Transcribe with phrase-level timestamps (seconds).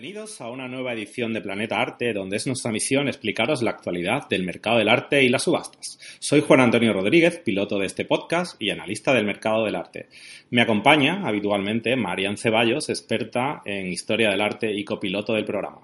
[0.00, 4.28] Bienvenidos a una nueva edición de Planeta Arte, donde es nuestra misión explicaros la actualidad
[4.28, 5.98] del mercado del arte y las subastas.
[6.20, 10.08] Soy Juan Antonio Rodríguez, piloto de este podcast y analista del mercado del arte.
[10.50, 15.80] Me acompaña habitualmente Marian Ceballos, experta en historia del arte y copiloto del programa.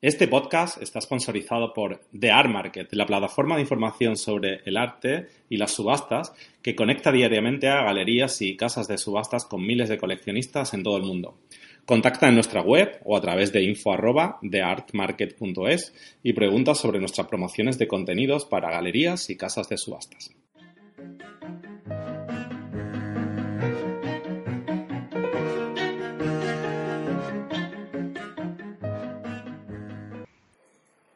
[0.00, 5.28] Este podcast está sponsorizado por The Art Market, la plataforma de información sobre el arte
[5.48, 9.98] y las subastas que conecta diariamente a galerías y casas de subastas con miles de
[9.98, 11.38] coleccionistas en todo el mundo.
[11.84, 14.38] Contacta en nuestra web o a través de info arroba
[16.22, 20.30] y pregunta sobre nuestras promociones de contenidos para galerías y casas de subastas.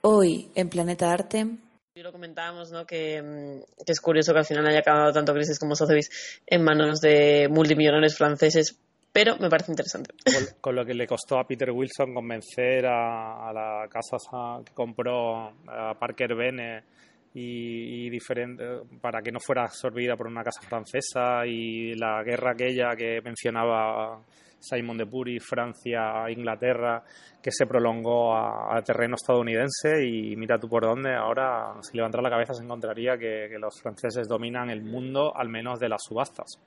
[0.03, 1.47] Hoy en Planeta Arte
[2.07, 2.87] lo comentábamos, ¿no?
[2.87, 6.63] Que, mm, que, es curioso que al final haya acabado tanto Crisis como Sotheby's en
[6.63, 8.79] manos de multimillonarios franceses
[9.17, 10.11] pero me parece interesante.
[10.61, 14.19] Con, lo que le costó a Peter Wilson convencer a, la casa
[14.63, 16.85] que compró a Parker Bene
[17.33, 18.63] y, diferente
[19.01, 24.23] para que no fuera absorbida por una casa francesa y la guerra aquella que mencionaba
[24.61, 27.03] Simon de Puri, Francia, Inglaterra,
[27.43, 32.31] que se prolongó a, terreno estadounidense y mira tú por dónde, ahora si levantara la
[32.31, 36.61] cabeza se encontraría que los franceses dominan el mundo, al menos de las subastas.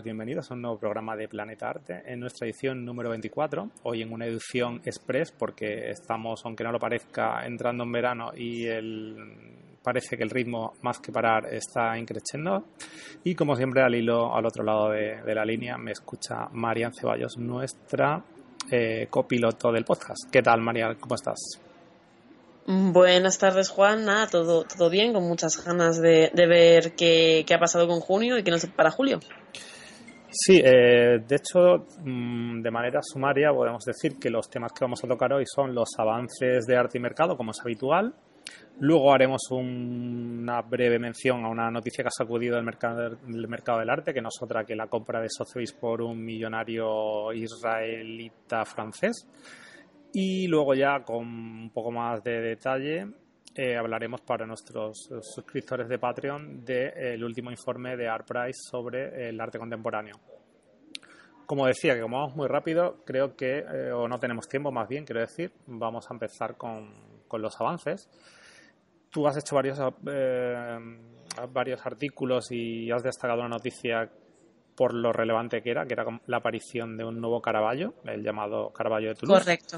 [0.00, 4.10] Bienvenidos a un nuevo programa de Planeta Arte, en nuestra edición número 24, hoy en
[4.10, 8.64] una edición express porque estamos, aunque no lo parezca, entrando en verano y
[9.82, 12.64] parece que el ritmo más que parar está increciendo
[13.22, 17.36] y como siempre al hilo al otro lado de, la línea me escucha Marian Ceballos,
[17.36, 18.24] nuestra
[18.70, 20.30] eh, copiloto del podcast.
[20.30, 20.94] ¿Qué tal Marian?
[20.94, 21.60] ¿Cómo estás?
[22.66, 24.04] Buenas tardes, Juan.
[24.04, 28.50] Nada, todo, bien, con muchas ganas de, ver qué, ha pasado con junio y qué
[28.50, 29.20] nos para julio.
[30.34, 35.04] Sí, eh, de hecho, mm, de manera sumaria podemos decir que los temas que vamos
[35.04, 38.14] a tocar hoy son los avances de arte y mercado, como es habitual.
[38.80, 43.90] Luego haremos una breve mención a una noticia que ha sacudido el mercado, mercado del
[43.90, 49.28] arte, que no es otra que la compra de Sotheby's por un millonario israelita francés.
[50.14, 53.06] Y luego ya con un poco más de detalle
[53.54, 59.58] eh, hablaremos para nuestros suscriptores de Patreon del último informe de ArtPrice sobre el arte
[59.58, 60.14] contemporáneo.
[61.46, 64.88] Como decía, que como vamos muy rápido, creo que, eh, o no tenemos tiempo más
[64.88, 68.08] bien, quiero decir, vamos a empezar con, con los avances.
[69.10, 70.78] Tú has hecho varios, eh,
[71.50, 74.10] varios artículos y has destacado una noticia
[74.74, 78.72] por lo relevante que era, que era la aparición de un nuevo Caravaggio, el llamado
[78.72, 79.44] Caravaggio de Toulouse.
[79.44, 79.76] Correcto.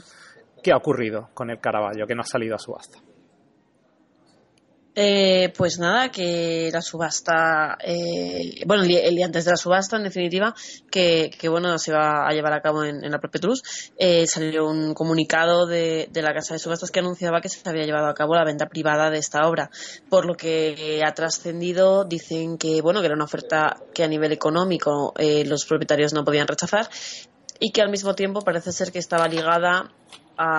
[0.63, 3.01] ¿Qué ha ocurrido con el Caravaggio que no ha salido a subasta?
[4.97, 10.05] Eh, pues nada, que la subasta, eh, bueno, el día, antes de la subasta, en
[10.05, 10.55] definitiva,
[10.89, 13.63] que, bueno, se va a llevar a cabo en, la propia Toulouse,
[13.99, 17.85] eh, salió un comunicado de, de, la casa de subastas que anunciaba que se había
[17.85, 19.69] llevado a cabo la venta privada de esta obra,
[20.09, 24.31] por lo que ha trascendido, dicen que, bueno, que era una oferta que a nivel
[24.31, 26.89] económico los propietarios no podían rechazar
[27.59, 29.91] y que al mismo tiempo parece ser que estaba ligada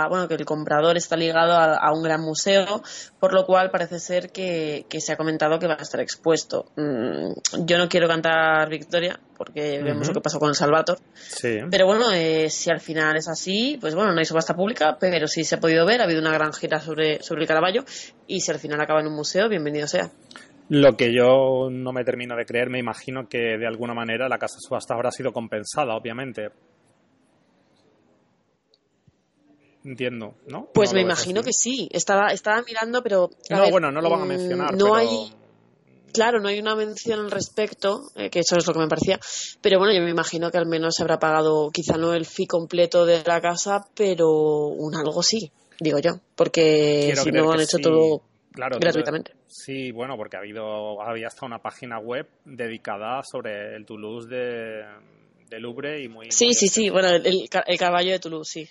[0.09, 2.81] bueno, que el comprador está ligado a, un gran museo,
[3.19, 6.65] por lo cual parece ser que, se ha comentado que va a estar expuesto.
[6.75, 10.97] Mm, yo no quiero cantar victoria, porque vemos lo que pasó con el Salvator.
[11.69, 15.27] Pero bueno, eh, si al final es así, pues bueno, no hay subasta pública, pero
[15.27, 17.83] sí se ha podido ver, ha habido una gran gira sobre, sobre el Caravaggio,
[18.27, 20.11] y si al final acaba en un museo, bienvenido sea.
[20.67, 24.39] Lo que yo no me termino de creer, me imagino que de alguna manera la
[24.39, 26.49] casa subasta habrá sido compensada, obviamente,
[29.85, 30.67] entiendo, ¿no?
[30.73, 31.87] Pues ¿No me imagino que sí.
[31.91, 33.29] Estaba, estaba mirando, pero.
[33.49, 34.95] No, ver, bueno, no lo van a mm, mencionar, No pero...
[34.95, 35.31] hay.
[36.13, 39.19] Claro, no hay una mención al respecto, eh, que eso es lo que me parecía.
[39.61, 42.47] Pero bueno, yo me imagino que al menos se habrá pagado, quizá no el fee
[42.47, 46.11] completo de la casa, pero un algo sí, digo yo.
[46.35, 47.83] Porque Quiero si no han hecho sí.
[47.83, 48.21] todo
[48.53, 49.31] Claro, gratuitamente.
[49.33, 54.29] todo- sí, bueno, porque ha habido, había hasta una página web dedicada sobre el Toulouse
[54.29, 54.85] de,
[55.49, 56.31] de Louvre y muy...
[56.31, 56.89] Sí, muy sí, sí.
[56.89, 57.25] Bueno, el,
[57.67, 58.69] el caballo de Toulouse, sí.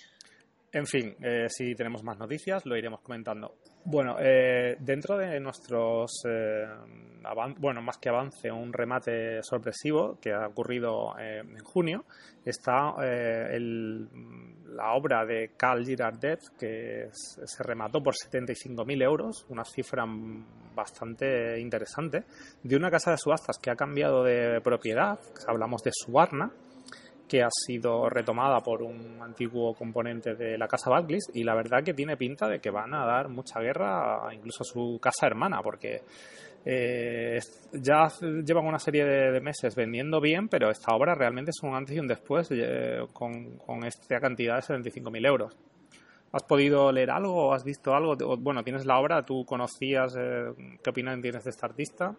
[0.75, 3.55] En fin, eh, si tenemos más noticias lo iremos comentando.
[3.85, 6.65] Bueno, eh, dentro de nuestros, eh,
[7.59, 12.03] bueno, más que avance, un remate sorpresivo que ha ocurrido eh, en junio,
[12.43, 14.09] está eh, el-
[14.75, 20.03] la obra de Carl Girardet que se remató por 75.000 euros, una cifra
[20.75, 22.25] bastante interesante,
[22.63, 25.17] de una casa de subastas que ha cambiado de propiedad,
[25.47, 26.51] hablamos de Subarna,
[27.27, 31.83] que ha sido retomada por un antiguo componente de la casa Barclays y la verdad
[31.83, 35.61] que tiene pinta de que van a dar mucha guerra incluso a su casa hermana
[35.61, 36.01] porque
[36.63, 37.39] eh,
[37.73, 38.07] ya
[38.43, 41.99] llevan una serie de, meses vendiendo bien pero esta obra realmente es un antes y
[41.99, 45.57] un después eh, con, con esta cantidad de 75.000 euros.
[46.31, 48.17] ¿Has podido leer algo has visto algo?
[48.37, 50.51] Bueno, tienes la obra, tú conocías, eh,
[50.83, 52.13] ¿qué opinión tienes de esta artista?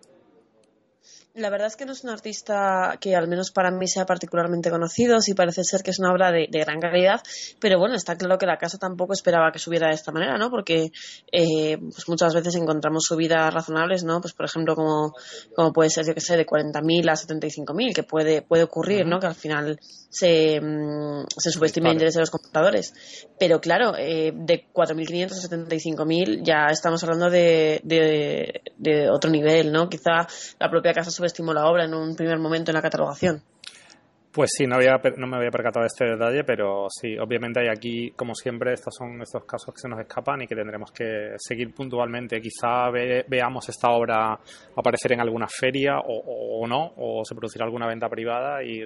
[1.37, 4.71] La verdad es que no es un artista que al menos para mí sea particularmente
[4.71, 7.21] conocido, sí parece ser que es una obra de, de gran calidad,
[7.61, 10.49] pero bueno, está claro que la casa tampoco esperaba que subiera de esta manera, ¿no?
[10.51, 10.93] Porque
[11.31, 14.23] eh, pues muchas veces encontramos subidas razonables, ¿no?
[14.23, 15.13] Pues por ejemplo como,
[15.55, 19.21] como puede ser, yo que sé, de 40.000 a 75.000, que puede, puede ocurrir, ¿no?
[19.21, 19.79] Que al final
[20.09, 22.95] se, mm, se subestime el interés de los compradores.
[23.39, 29.71] Pero claro, eh, de 4.500 a 75.000 ya estamos hablando de, de, de otro nivel,
[29.71, 29.91] ¿no?
[29.91, 30.27] Quizá
[30.59, 33.43] la propia casa subestimó la obra en un primer momento en la catalogación.
[34.33, 37.69] Pues sí, no, había, no me había percatado de este detalle, pero sí, obviamente hay
[37.69, 41.37] aquí, como siempre, estos son estos casos que se nos escapan y que tendremos que
[41.39, 42.39] seguir puntualmente.
[42.39, 44.39] Quizá ve- veamos esta obra
[44.77, 48.83] aparecer en alguna feria o, no, o se producirá alguna venta privada y,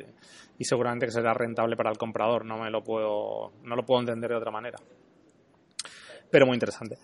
[0.57, 2.45] y seguramente que será rentable para el comprador.
[2.45, 4.79] No me lo puedo, no lo puedo entender de otra manera.
[6.31, 6.95] Pero muy interesante.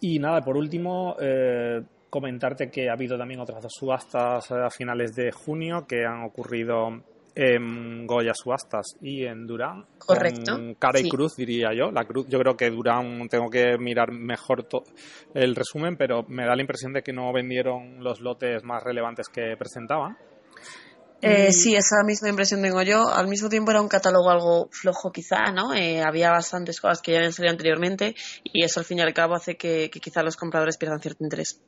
[0.00, 4.70] Y nada, por último, eh, comentarte que ha habido también otras dos subastas eh, a
[4.70, 7.02] finales de junio que han ocurrido
[7.34, 9.86] en Goya Subastas y en Durán.
[9.98, 11.08] Correcto, Con cara y sí.
[11.08, 11.90] cruz, diría yo.
[11.90, 14.66] La cruz, yo creo que Durán, tengo que mirar mejor
[15.34, 19.28] el resumen, pero me da la impresión de que no vendieron los lotes más relevantes
[19.28, 20.16] que presentaban.
[21.22, 23.08] Eh, sí, esa misma impresión tengo yo.
[23.08, 25.74] Al mismo tiempo era un catálogo algo flojo quizá, ¿no?
[25.74, 29.12] Eh, había bastantes cosas que ya habían salido anteriormente y eso al fin y al
[29.12, 31.60] cabo hace que, que quizá los compradores pierdan cierto interés.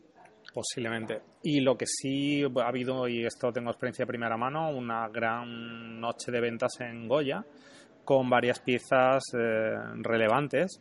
[0.53, 1.23] Posiblemente.
[1.43, 5.99] Y lo que sí ha habido, y esto tengo experiencia de primera mano, una gran
[6.01, 7.45] noche de ventas en Goya
[8.05, 10.81] con varias piezas eh, relevantes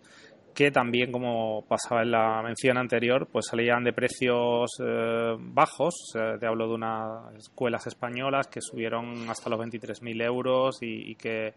[0.54, 5.94] que también, como pasaba en la mención anterior, pues salían de precios eh, bajos.
[6.40, 11.54] Te hablo de unas escuelas españolas que subieron hasta los 23.000 euros y, que,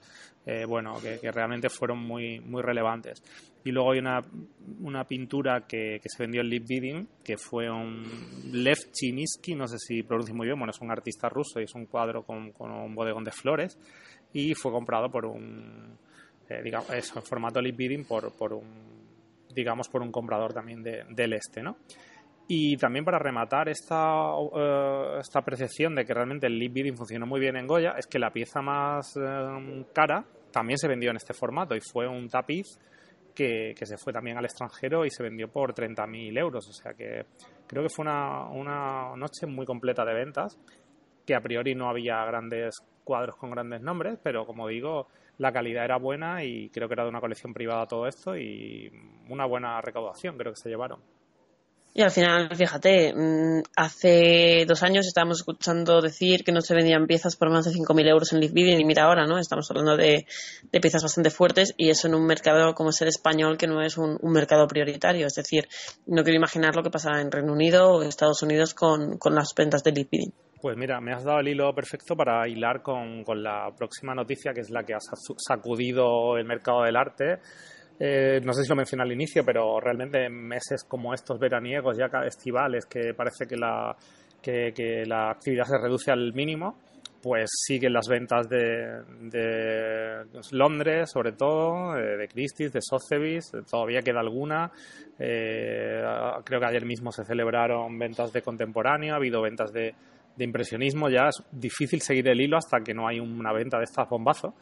[0.47, 3.23] eh, bueno, que, realmente fueron muy, muy relevantes.
[3.65, 4.21] Y luego hay una,
[4.81, 8.05] una pintura que, que se vendió en Lip Bidding, que fue un
[8.53, 11.75] Lev Chiniski, no sé si pronuncio muy bien, bueno, es un artista ruso y es
[11.75, 13.79] un cuadro con, con un bodegón de flores
[14.35, 15.97] y fue comprado por un,
[16.49, 18.65] eh, digamos, eso, en formato Lip Bidding por, por un,
[19.55, 21.77] digamos, por un comprador también de- del este, ¿no?
[22.47, 27.27] Y también para rematar esta, eh, esta percepción de que realmente el lip bidding funcionó
[27.27, 31.17] muy bien en Goya, es que la pieza más eh, cara también se vendió en
[31.17, 32.67] este formato y fue un tapiz
[33.35, 36.69] que, que se fue también al extranjero y se vendió por 30.000 euros.
[36.69, 37.25] O sea que
[37.67, 40.59] creo que fue una, una noche muy completa de ventas,
[41.27, 42.75] que a priori no había grandes
[43.05, 47.05] cuadros con grandes nombres, pero como digo, la calidad era buena y creo que era
[47.05, 48.91] de una colección privada todo esto y
[49.29, 51.01] una buena recaudación creo que se llevaron.
[51.97, 57.07] Y al final, fíjate, mm, hace dos años estábamos escuchando decir que no se vendían
[57.07, 59.39] piezas por más de 5.000 euros en Bidding y mira ahora, ¿no?
[59.39, 60.27] Estamos hablando de,
[60.73, 63.97] piezas bastante fuertes y eso en un mercado como es el español que no es
[63.97, 65.29] un, mercado prioritario.
[65.29, 65.69] Es decir,
[66.07, 69.55] no quiero imaginar lo que pasará en Reino Unido o Estados Unidos con, con las
[69.55, 70.33] ventas de Bidding.
[70.65, 74.55] Pues mira, me has dado el hilo perfecto para hilar con, con la próxima noticia,
[74.55, 77.39] que es la que ha sa- sacudido el mercado del arte.
[78.01, 81.99] Eh, no sé si lo mencioné al inicio, pero realmente en meses como estos veraniegos,
[81.99, 83.95] ya estivales, que parece que la,
[84.41, 86.79] que, la actividad se reduce al mínimo,
[87.23, 94.01] pues siguen las ventas de, de Londres, sobre todo, eh, de Christie's, de Sotheby's, todavía
[94.01, 94.73] queda alguna.
[95.19, 96.03] Eh,
[96.43, 99.95] creo que ayer mismo se celebraron ventas de contemporáneo, ha habido ventas de,
[100.37, 103.85] de impresionismo, ya es difícil seguir el hilo hasta que no hay una venta de
[103.85, 104.55] estas bombazos.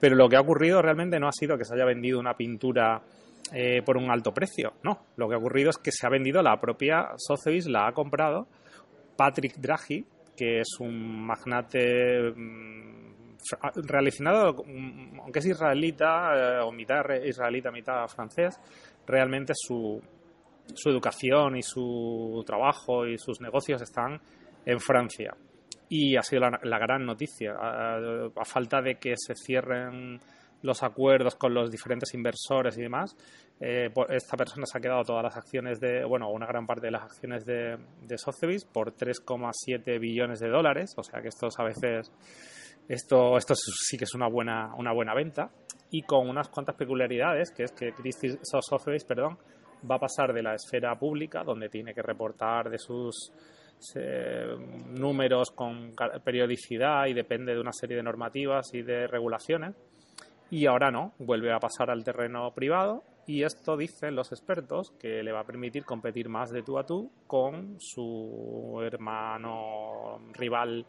[0.00, 3.02] Pero lo que ha ocurrido realmente no ha sido que se haya vendido una pintura
[3.52, 4.74] eh, por un alto precio.
[4.82, 7.92] No, lo que ha ocurrido es que se ha vendido la propia Sotheby's, la ha
[7.92, 8.46] comprado
[9.16, 10.04] Patrick Draghi,
[10.36, 12.98] que es un magnate mm,
[13.86, 14.64] relacionado,
[15.22, 18.60] aunque es israelita, eh, o mitad israelita, mitad francés,
[19.06, 20.00] realmente su,
[20.74, 24.20] su educación y su trabajo y sus negocios están
[24.64, 25.34] en Francia.
[25.88, 27.54] Y ha sido la, gran noticia.
[27.58, 30.20] a, falta de que se cierren
[30.62, 33.16] los acuerdos con los diferentes inversores y demás,
[33.60, 36.92] eh, esta persona se ha quedado todas las acciones de, bueno, una gran parte de
[36.92, 41.64] las acciones de, de Sotheby's por 3,7 billones de dólares, o sea que esto a
[41.64, 42.12] veces,
[42.88, 45.50] esto, esto sí que es una buena, una buena venta,
[45.90, 49.38] y con unas cuantas peculiaridades, que es que Christie Sotheby's, perdón,
[49.88, 53.32] va a pasar de la esfera pública, donde tiene que reportar de sus
[53.94, 54.56] eh,
[54.90, 55.94] números con
[56.24, 59.74] periodicidad y depende de una serie de normativas y de regulaciones,
[60.50, 65.22] y ahora no, vuelve a pasar al terreno privado y esto dicen los expertos que
[65.22, 70.86] le va a permitir competir más de tú a tú con su hermano rival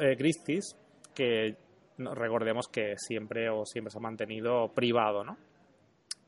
[0.00, 0.74] eh, Christis,
[1.14, 1.56] que
[1.98, 5.36] recordemos que siempre o siempre se ha mantenido privado, ¿no?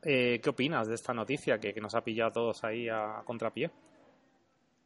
[0.02, 3.23] Eh, ¿Qué opinas de esta noticia que, que nos ha pillado a todos ahí a
[3.25, 3.70] contrapié?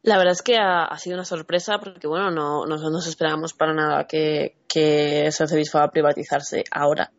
[0.04, 4.06] La verdad es que ha, sido una sorpresa porque, bueno, no, nos esperábamos para nada
[4.06, 7.11] que, que Sotheby's fuera privatizarse ahora.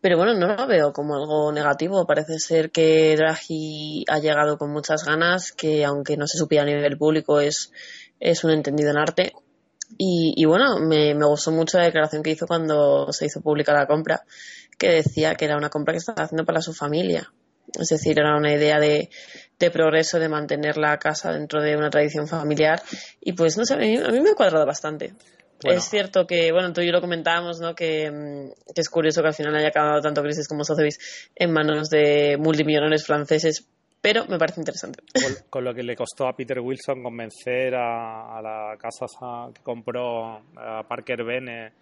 [0.00, 2.04] Pero bueno, no lo veo como algo negativo.
[2.04, 6.66] Parece ser que Draghi ha llegado con muchas ganas, que aunque no se supiera a
[6.66, 7.70] nivel público es,
[8.18, 9.32] es un entendido en arte.
[9.96, 13.72] Y, y bueno, me, me gustó mucho la declaración que hizo cuando se hizo pública
[13.72, 14.24] la compra,
[14.76, 17.32] que decía que era una compra que estaba haciendo para su familia.
[17.78, 19.08] Es decir, era una idea de,
[19.58, 22.82] de progreso, de mantener la casa dentro de una tradición familiar.
[23.20, 25.14] Y pues, no sé, a mí, me ha cuadrado bastante.
[25.64, 27.74] Es cierto que, bueno, tú y yo lo comentábamos, ¿no?
[27.74, 31.52] Que, mm, que, es curioso que al final haya acabado tanto Crisis como Sotheby's en
[31.52, 33.68] manos de multimillonarios franceses,
[34.00, 34.98] pero me parece interesante.
[35.48, 39.06] Con, lo que le costó a Peter Wilson convencer a, la casa
[39.54, 41.72] que compró a Parker Bene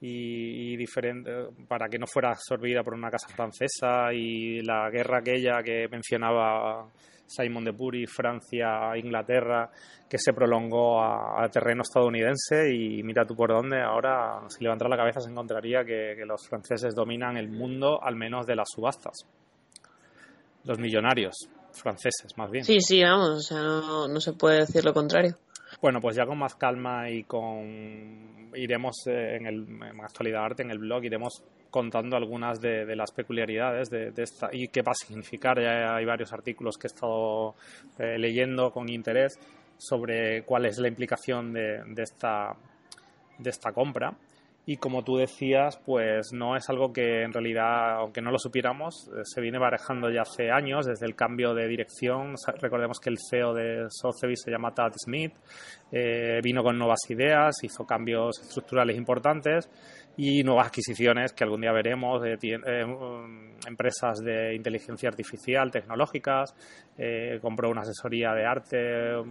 [0.00, 1.30] y, diferente
[1.68, 6.88] para que no fuera absorbida por una casa francesa y la guerra aquella que mencionaba
[7.26, 9.70] Simon de Puri, Francia, Inglaterra,
[10.08, 14.96] que se prolongó a, terreno estadounidense y mira tú por dónde, ahora si levantara la
[14.96, 19.26] cabeza se encontraría que, los franceses dominan el mundo al menos de las subastas.
[20.64, 21.36] Los millonarios
[21.72, 22.64] franceses, más bien.
[22.64, 25.36] Sí, sí, vamos, o sea, no, no se puede decir lo contrario.
[25.80, 29.66] Bueno, pues ya con más calma y con iremos eh, en, el,
[30.02, 34.82] actualidad arte en el blog iremos contando algunas de, las peculiaridades de, esta y qué
[34.82, 35.60] va a significar.
[35.60, 37.54] Ya hay varios artículos que he estado
[37.98, 39.38] eh, leyendo con interés
[39.78, 42.54] sobre cuál es la implicación de, esta,
[43.38, 44.12] de esta compra.
[44.70, 49.08] Y como tú decías, pues no es algo que en realidad, aunque no lo supiéramos,
[49.08, 52.36] eh, se viene barajando ya hace años, desde el cambio de dirección.
[52.60, 55.32] Recordemos que el CEO de Sotheby's se llama Tad Smith,
[55.90, 59.68] eh, vino con nuevas ideas, hizo cambios estructurales importantes
[60.16, 66.54] y nuevas adquisiciones que algún día veremos de eh, um, empresas de inteligencia artificial, tecnológicas,
[67.42, 68.78] compró una asesoría de arte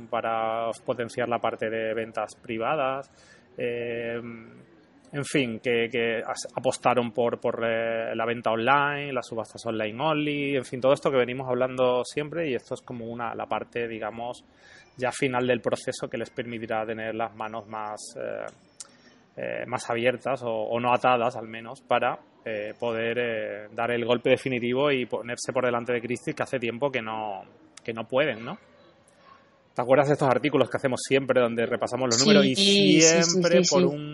[0.10, 3.10] para potenciar la parte de ventas privadas.
[5.12, 6.22] En fin, que,
[6.56, 11.10] apostaron por, por eh, la venta online, las subastas online only, en fin, todo esto
[11.10, 14.46] que venimos hablando siempre y esto es como una la parte, digamos,
[14.98, 18.46] ya final del proceso que les permitirá tener las manos más, eh,
[19.38, 22.20] eh, más abiertas o, no atadas al menos para
[22.80, 27.00] poder dar el golpe definitivo y ponerse por delante de Christie que hace tiempo que
[27.00, 27.44] no,
[27.84, 28.58] que no pueden, ¿no?
[29.80, 33.86] ¿Te acuerdas de estos artículos que hacemos siempre donde repasamos los números y siempre por
[33.86, 34.09] un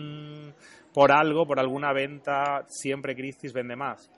[0.96, 4.08] por algo, por alguna venta, siempre Christie's vende más.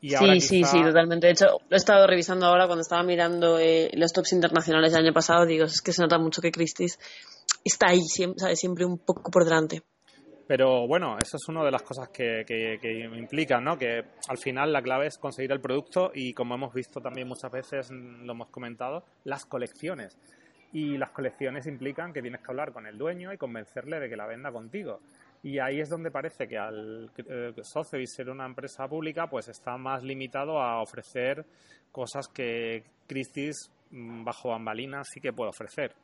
[0.00, 1.28] Y sí, sí, sí, totalmente.
[1.28, 5.04] De hecho, lo he estado revisando ahora cuando estaba mirando eh, los tops internacionales del
[5.04, 5.46] año pasado.
[5.46, 6.98] Digo, es que se nota mucho que Christie's
[7.64, 9.82] está ahí, siempre, siempre un poco por delante.
[10.48, 13.78] Pero bueno, eso es una de las cosas que, que, que, implican, ¿no?
[13.78, 17.52] Que al final la clave es conseguir el producto y como hemos visto también muchas
[17.52, 20.18] veces, lo hemos comentado, las colecciones.
[20.72, 24.16] Y las colecciones implican que tienes que hablar con el dueño y convencerle de que
[24.16, 24.98] la venda contigo.
[25.48, 29.78] Y ahí es donde parece que al eh, Sotheby's ser una empresa pública, pues está
[29.78, 31.42] más limitado a ofrecer
[31.90, 35.94] cosas que Christie's mm, bajo bambalinas sí que puede ofrecer.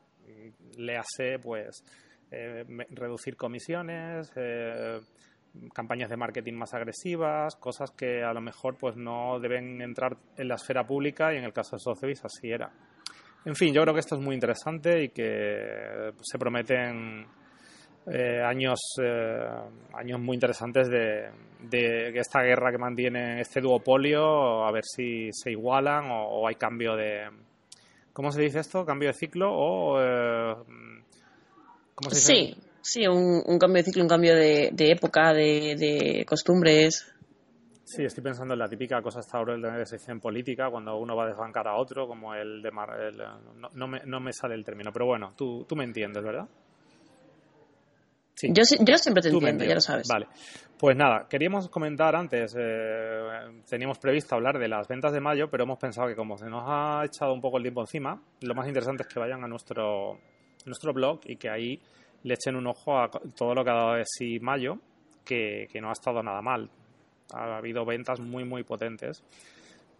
[0.78, 1.84] Le hace, pues,
[2.30, 4.98] eh, reducir comisiones, eh,
[5.74, 10.48] campañas de marketing más agresivas, cosas que a lo mejor pues no deben entrar en
[10.48, 12.72] la esfera pública y en el caso de Sotheby's así era.
[13.44, 17.26] En fin, yo creo que esto es muy interesante y que se prometen
[18.06, 19.48] eh, años, eh,
[19.94, 21.30] años muy interesantes de,
[21.70, 26.96] de esta guerra que mantiene este duopolio, a ver si se igualan o, hay cambio
[26.96, 27.28] de...
[28.12, 28.84] ¿Cómo se dice esto?
[28.84, 30.00] ¿Cambio de ciclo o...?
[30.00, 30.54] Eh,
[31.94, 32.32] ¿cómo se dice?
[32.32, 37.10] Sí, sí, un, cambio de ciclo, un cambio de, época, de, costumbres.
[37.84, 41.24] Sí, estoy pensando en la típica cosa hasta ahora de sección política, cuando uno va
[41.24, 42.70] a desbancar a otro, como el de...
[43.72, 46.48] no, me, no me sale el término, pero bueno, tú, tú me entiendes, ¿verdad?
[48.48, 50.08] Yo, yo siempre te entiendo, ya lo sabes.
[50.08, 50.26] Vale.
[50.78, 55.64] Pues nada, queríamos comentar antes, eh, teníamos previsto hablar de las ventas de mayo, pero
[55.64, 58.66] hemos pensado que como se nos ha echado un poco el tiempo encima, lo más
[58.66, 60.18] interesante es que vayan a nuestro,
[60.66, 61.80] nuestro blog y que ahí
[62.24, 64.78] le echen un ojo a todo lo que ha dado de sí mayo,
[65.24, 66.68] que, que no ha estado nada mal.
[67.32, 69.22] Ha habido ventas muy, muy potentes.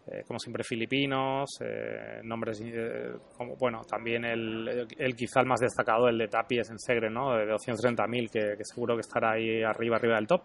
[0.07, 5.61] Eh, como siempre filipinos, eh, nombres, eh, como, bueno, también el, el, quizá el más
[5.61, 7.35] destacado, el de Tapies en Segre, ¿no?
[7.35, 10.43] De 230.000, que, que seguro que estará ahí arriba, arriba del top.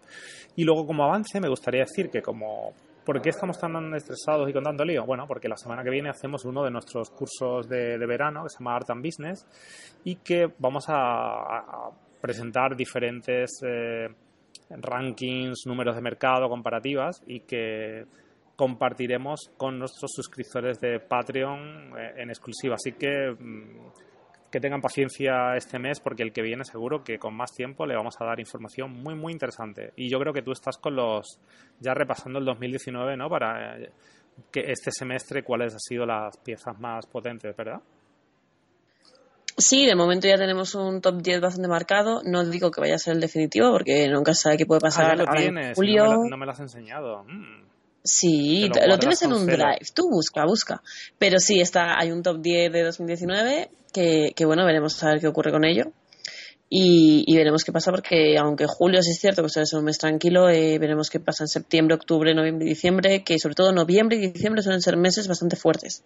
[0.56, 2.72] Y luego como avance me gustaría decir que como
[3.04, 5.04] ¿Por qué estamos tan estresados y con tanto lío?
[5.04, 8.58] Bueno, porque la semana que viene hacemos uno de nuestros cursos de, verano que se
[8.58, 9.46] llama Art and Business
[10.04, 11.90] y que vamos a
[12.20, 13.50] presentar diferentes
[14.68, 18.04] rankings, números de mercado, comparativas y que
[18.60, 22.74] compartiremos con nuestros suscriptores de Patreon eh, en exclusiva.
[22.74, 27.34] Así que mm, que tengan paciencia este mes porque el que viene seguro que con
[27.34, 29.94] más tiempo le vamos a dar información muy muy interesante.
[29.96, 31.40] Y yo creo que tú estás con los
[31.78, 33.30] ya repasando el 2019, ¿no?
[33.30, 33.92] Para eh,
[34.52, 37.80] que este semestre cuáles han sido las piezas más potentes, ¿verdad?
[39.56, 42.20] Sí, de momento ya tenemos un top 10 bastante marcado.
[42.26, 45.34] No digo que vaya a ser el definitivo porque nunca sabe qué puede pasar ah,
[45.38, 46.04] en julio.
[46.04, 47.24] No me, lo, no me lo has enseñado.
[47.24, 47.69] Mm.
[48.02, 50.82] Sí, lo, tienes en un drive, tú busca, busca.
[51.18, 55.20] Pero sí, está, hay un top 10 de 2019 que, que bueno, veremos a ver
[55.20, 55.92] qué ocurre con ello.
[56.72, 59.98] Y, veremos qué pasa porque aunque julio sí es cierto que suele ser un mes
[59.98, 64.18] tranquilo, eh, veremos qué pasa en septiembre, octubre, noviembre y diciembre, que sobre todo noviembre
[64.18, 66.04] y diciembre suelen ser meses bastante fuertes.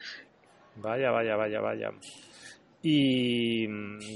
[0.76, 1.90] Vaya, vaya, vaya, vaya.
[2.82, 3.66] Y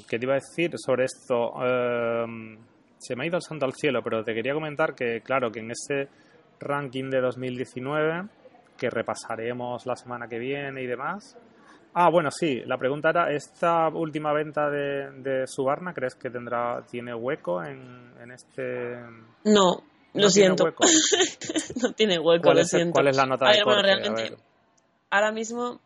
[0.05, 1.53] qué te iba a decir sobre esto.
[1.62, 2.57] Em,
[2.96, 5.61] se me ha ido el santo al cielo, pero te quería comentar que, claro, que
[5.61, 6.09] en ese
[6.61, 8.29] ranking de 2019
[8.79, 11.37] que repasaremos la semana que viene y demás.
[11.94, 16.85] Ah, bueno, sí, la pregunta era, ¿esta última venta de, de Subarna crees que tendrá
[16.88, 18.94] tiene hueco en, en este...?
[19.44, 19.83] No,
[20.14, 20.64] lo siento.
[21.83, 22.92] no tiene hueco, lo siento.
[22.92, 24.37] ¿Cuál es la nota de realmente,
[25.11, 25.81] ahora mismo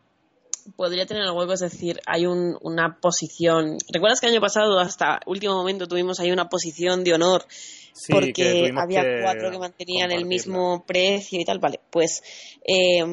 [0.75, 3.77] podría tener el hueco, es decir, hay un, una posición...
[3.91, 7.45] ¿Recuerdas que el año pasado hasta último momento tuvimos ahí una posición de honor
[8.09, 11.59] porque había cuatro que mantenían el mismo precio y tal.
[11.59, 12.21] Vale, pues
[12.65, 13.03] eh,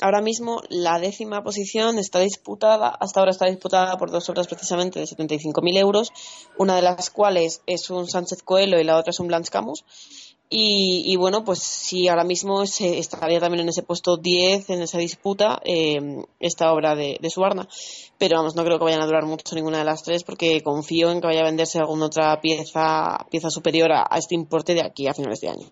[0.00, 5.00] ahora mismo la décima posición está disputada, hasta ahora está disputada por dos obras precisamente
[5.00, 6.12] de 75.000 euros,
[6.58, 9.84] una de las cuales es un Sánchez Coelho y la otra es un Blanche Camus.
[10.52, 14.98] Y, bueno, pues sí, ahora mismo se estaría también en ese puesto 10 en esa
[14.98, 17.68] disputa eh, esta obra de, de Suarna.
[18.18, 21.12] Pero vamos, no creo que vayan a durar mucho ninguna de las tres porque confío
[21.12, 25.06] en que vaya a venderse alguna otra pieza, pieza superior a, este importe de aquí
[25.06, 25.66] a finales de año.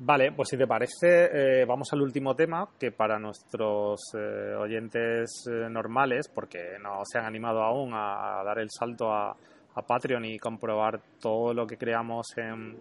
[0.00, 5.44] Vale, pues si te parece, eh, vamos al último tema, que para nuestros eh, oyentes
[5.70, 10.36] normales, porque no se han animado aún a, dar el salto a, a Patreon y
[10.38, 12.76] comprobar todo lo que creamos en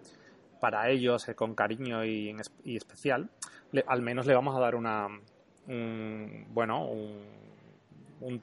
[0.59, 3.29] para ellos eh, con cariño y, especial,
[3.87, 5.07] al menos le vamos a dar una,
[6.53, 8.41] bueno, un,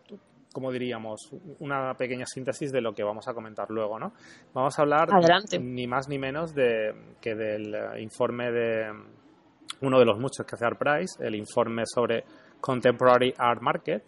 [0.54, 4.12] como diríamos, una pequeña síntesis de lo que vamos a comentar luego, ¿no?
[4.54, 5.08] Vamos a hablar
[5.60, 8.92] ni más ni menos de que del eh, informe de
[9.80, 12.24] uno de los muchos que hace Art Price, el informe sobre
[12.60, 14.04] Contemporary Art Market,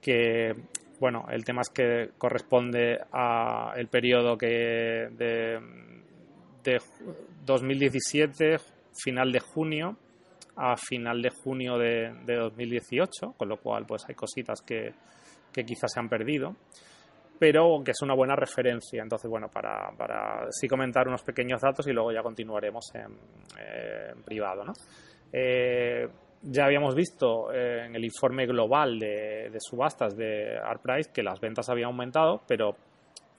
[0.00, 0.54] que
[0.98, 5.60] bueno, el tema es que corresponde a el periodo que de,
[6.62, 6.78] de
[7.44, 8.56] 2017,
[8.92, 9.96] final de junio
[10.56, 14.92] a final de junio de, 2018, con lo cual pues hay cositas que,
[15.52, 16.54] que, quizás se han perdido,
[17.38, 19.02] pero que es una buena referencia.
[19.02, 24.64] Entonces, bueno, para, para sí comentar unos pequeños datos y luego ya continuaremos en, privado,
[24.64, 24.72] ¿no?
[25.32, 26.06] Eh,
[26.42, 31.40] ya habíamos visto eh, en el informe global de, de subastas de ArtPrice que las
[31.40, 32.76] ventas habían aumentado, pero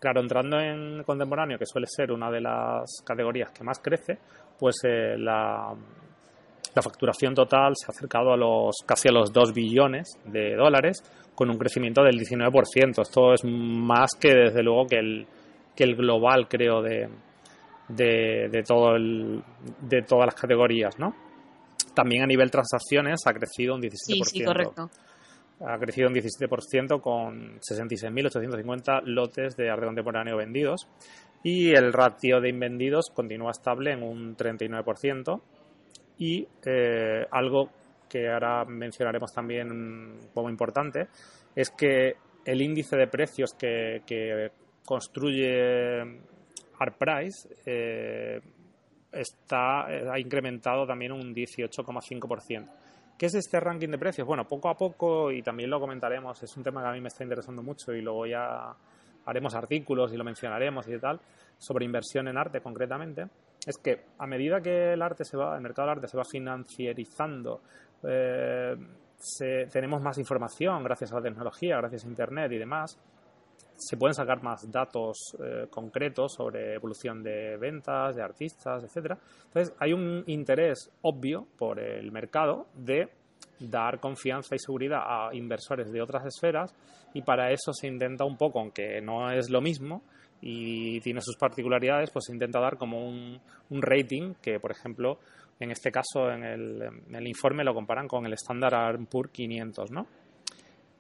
[0.04, 4.18] Claro, entrando en contemporáneo, que suele ser una de las categorías que más crece,
[4.60, 5.74] pues eh, la,
[6.82, 11.02] facturación total se ha acercado a los casi a los 2 billones de dólares,
[11.34, 13.02] con un crecimiento del 19%.
[13.02, 15.26] Esto es más que, desde luego, que el,
[15.74, 17.08] que el global, creo, de,
[17.88, 19.42] de, todo el,
[19.80, 21.16] de todas las categorías, ¿no?
[21.96, 23.92] También a nivel transacciones ha crecido un 17%.
[23.94, 24.90] Sí, sí, correcto.
[25.66, 30.88] Ha crecido un 17% con 66.850 lotes de arte contemporáneo vendidos
[31.42, 35.42] y el ratio de invendidos continúa estable en un 39%
[36.18, 37.70] y eh, algo
[38.10, 41.08] que ahora mencionaremos también como importante
[41.56, 44.52] es que el índice de precios que,
[44.86, 46.02] construye
[46.78, 48.42] ArtPrice eh,
[49.14, 52.68] está, ha incrementado también un 18,5%.
[53.18, 54.28] ¿Qué es este ranking de precios?
[54.28, 57.10] Bueno, poco a poco, y también lo comentaremos, es un tema que a mí me
[57.10, 58.74] está interesando mucho y luego ya
[59.26, 61.20] haremos artículos y lo mencionaremos y tal,
[61.58, 63.28] sobre inversión en arte concretamente,
[63.66, 66.26] es que a medida que el arte se va, el mercado del arte se va
[66.26, 67.62] financierizando,
[68.04, 68.76] eh,
[69.72, 73.00] tenemos más información gracias a la tecnología, gracias a Internet y demás,
[73.76, 79.18] se pueden sacar más datos eh, concretos sobre evolución de ventas, de artistas, etcétera.
[79.46, 83.10] Entonces, hay un interés obvio por el mercado de
[83.60, 86.74] dar confianza y seguridad a inversores de otras esferas
[87.14, 90.04] y para eso se intenta un poco, aunque no es lo mismo
[90.42, 95.20] y tiene sus particularidades, pues se intenta dar como un, rating que, por ejemplo,
[95.60, 100.06] en este caso en el, informe lo comparan con el Standard Poor's 500, ¿no?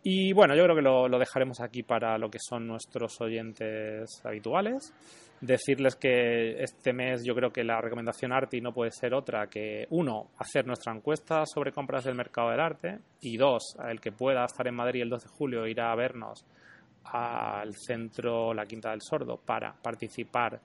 [0.05, 4.93] Y bueno, yo creo que lo, dejaremos aquí para lo que son nuestros oyentes habituales.
[5.39, 9.87] Decirles que este mes yo creo que la recomendación Arti no puede ser otra que,
[9.91, 14.43] uno, hacer nuestra encuesta sobre compras del mercado del arte y dos, el que pueda
[14.45, 16.45] estar en Madrid el 2 de julio irá a vernos
[17.05, 20.61] al centro La Quinta del Sordo para participar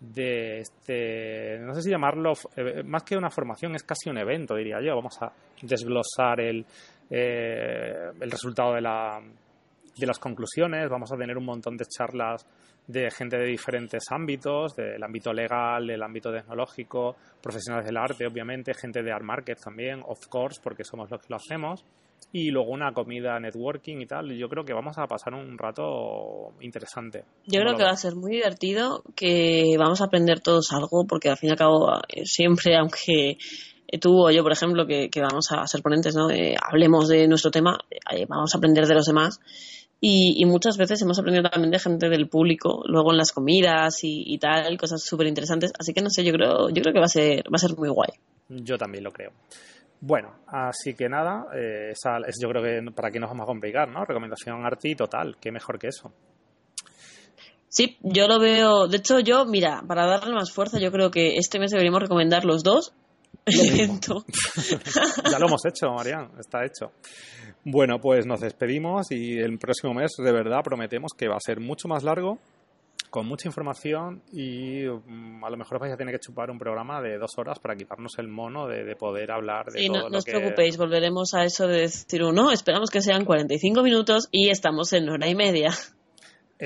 [0.00, 4.54] de este, no sé si llamarlo, eh, más que una formación, es casi un evento,
[4.54, 4.96] diría yo.
[4.96, 6.66] Vamos a desglosar el,
[7.10, 9.20] eh, el resultado de, la,
[9.96, 10.88] de las conclusiones.
[10.88, 12.46] Vamos a tener un montón de charlas
[12.86, 18.74] de gente de diferentes ámbitos, del ámbito legal, del ámbito tecnológico, profesionales del arte, obviamente,
[18.74, 21.84] gente de art market también, of course, porque somos los que lo hacemos.
[22.32, 24.36] Y luego una comida networking y tal.
[24.36, 27.24] Yo creo que vamos a pasar un rato interesante.
[27.46, 31.28] Yo creo que va a ser muy divertido, que vamos a aprender todos algo, porque
[31.28, 33.36] al fin y al cabo, eh, siempre, aunque
[33.98, 36.28] tú o yo, por ejemplo, que, vamos a ser ponentes, ¿no?
[36.60, 37.78] hablemos de nuestro tema,
[38.10, 39.40] eh, vamos a aprender de los demás.
[40.00, 44.36] Y, muchas veces hemos aprendido también de gente del público, luego en las comidas y,
[44.38, 45.72] tal, cosas súper interesantes.
[45.78, 47.74] Así que no sé, yo creo, yo creo que va a ser, va a ser
[47.76, 48.10] muy guay.
[48.48, 49.30] Yo también lo creo.
[50.00, 53.88] Bueno, así que nada, eh, esa, yo creo que para aquí nos vamos a complicar,
[53.88, 54.04] ¿no?
[54.04, 56.12] Recomendación Arti total, qué mejor que eso.
[57.68, 58.86] Sí, yo lo veo.
[58.86, 62.44] De hecho, yo, mira, para darle más fuerza, yo creo que este mes deberíamos recomendar
[62.44, 62.92] los dos
[65.30, 66.92] ya lo hemos hecho, Marian, está hecho.
[67.64, 71.60] Bueno, pues nos despedimos y el próximo mes de verdad prometemos que va a ser
[71.60, 72.38] mucho más largo,
[73.14, 77.00] con mucha información y mm, a lo mejor vais a tener que chupar un programa
[77.00, 80.18] de dos horas para quitarnos el mono de, poder hablar de todo no, lo no
[80.18, 84.92] os preocupéis, volveremos a eso de decir uno, esperamos que sean 45 minutos y estamos
[84.92, 85.70] en hora y media.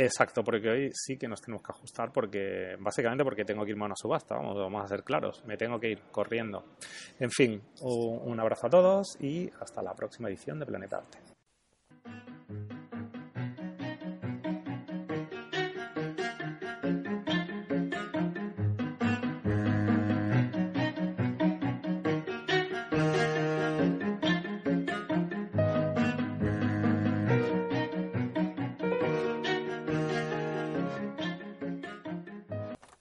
[0.01, 3.83] Exacto, porque hoy sí que nos tenemos que ajustar porque básicamente porque tengo que irme
[3.83, 6.65] a una subasta, vamos, vamos a ser claros, me tengo que ir corriendo.
[7.19, 11.28] En fin, un abrazo a todos y hasta la próxima edición de Planeta Arte.